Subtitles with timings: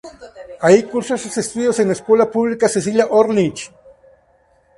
[0.61, 3.71] Ahí cursó sus estudios en la escuela pública Cecilia Orlich.